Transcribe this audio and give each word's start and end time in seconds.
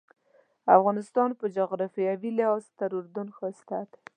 افغانستان 0.77 1.29
په 1.39 1.45
جغرافیوي 1.57 2.31
لحاظ 2.37 2.63
تر 2.79 2.89
اردن 2.97 3.27
ښایسته 3.37 3.77
دی. 3.91 3.99